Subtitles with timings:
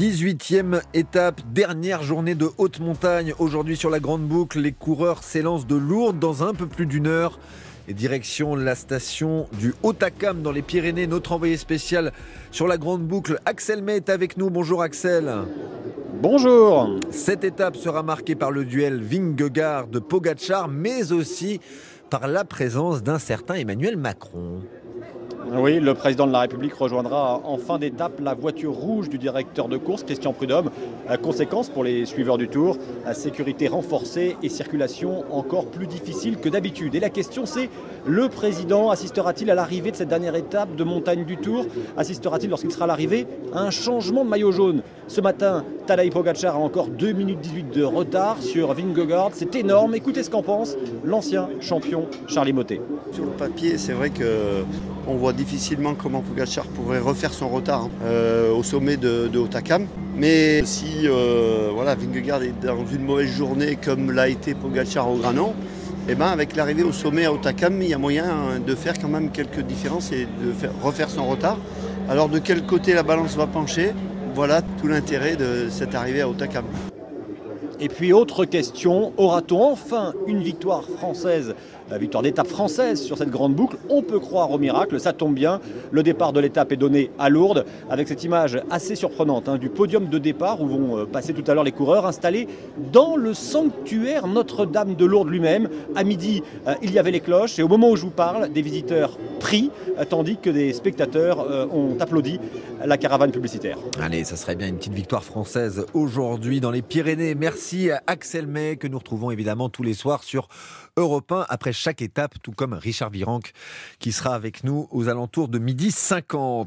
[0.00, 3.34] 18e étape, dernière journée de haute montagne.
[3.38, 7.06] Aujourd'hui sur la Grande Boucle, les coureurs s'élancent de Lourdes dans un peu plus d'une
[7.06, 7.38] heure.
[7.86, 11.06] Et direction la station du Haut-Acam dans les Pyrénées.
[11.06, 12.14] Notre envoyé spécial
[12.50, 14.48] sur la Grande Boucle, Axel May, est avec nous.
[14.48, 15.30] Bonjour Axel.
[16.22, 16.98] Bonjour.
[17.10, 21.60] Cette étape sera marquée par le duel Vingegaard de Pogachar, mais aussi
[22.08, 24.62] par la présence d'un certain Emmanuel Macron.
[25.48, 29.68] Oui, le président de la République rejoindra en fin d'étape la voiture rouge du directeur
[29.68, 30.70] de course, Christian Prudhomme.
[31.22, 32.76] Conséquence pour les suiveurs du Tour,
[33.14, 36.94] sécurité renforcée et circulation encore plus difficile que d'habitude.
[36.94, 37.68] Et la question c'est,
[38.06, 41.66] le président assistera-t-il à l'arrivée de cette dernière étape de montagne du Tour?
[41.96, 43.26] Assistera-t-il lorsqu'il sera à l'arrivée?
[43.52, 47.70] À un changement de maillot jaune Ce matin, Tadej Pogacar a encore 2 minutes 18
[47.74, 49.30] de retard sur Vingegaard.
[49.32, 49.94] C'est énorme.
[49.94, 52.80] Écoutez ce qu'en pense l'ancien champion Charlie Motet.
[53.12, 54.62] Sur le papier, c'est vrai que
[55.08, 59.86] on difficilement comment Pogacar pourrait refaire son retard euh, au sommet de, de Otakam.
[60.16, 65.16] Mais si euh, voilà, Vingegaard est dans une mauvaise journée comme l'a été Pogacar au
[65.16, 65.54] Granon,
[66.08, 69.08] et ben avec l'arrivée au sommet à Otakam, il y a moyen de faire quand
[69.08, 71.58] même quelques différences et de faire, refaire son retard.
[72.08, 73.92] Alors de quel côté la balance va pencher?
[74.34, 76.64] Voilà tout l'intérêt de cette arrivée à Otakam.
[77.82, 81.54] Et puis autre question, aura-t-on enfin une victoire française
[81.90, 83.76] la victoire d'étape française sur cette grande boucle?
[83.88, 85.60] On peut croire au miracle, ça tombe bien.
[85.90, 89.70] Le départ de l'étape est donné à Lourdes avec cette image assez surprenante hein, du
[89.70, 92.46] podium de départ où vont euh, passer tout à l'heure les coureurs installés
[92.92, 95.68] dans le sanctuaire Notre-Dame de Lourdes lui-même.
[95.96, 98.52] À midi, euh, il y avait les cloches et au moment où je vous parle,
[98.52, 102.38] des visiteurs pris euh, tandis que des spectateurs euh, ont applaudi
[102.84, 103.78] la caravane publicitaire.
[104.00, 107.34] Allez, ça serait bien une petite victoire française aujourd'hui dans les Pyrénées.
[107.34, 107.69] Merci
[108.06, 110.48] Axel May que nous retrouvons évidemment tous les soirs sur
[110.96, 113.52] Europe 1 après chaque étape, tout comme Richard Virenque
[114.00, 116.50] qui sera avec nous aux alentours de midi 50.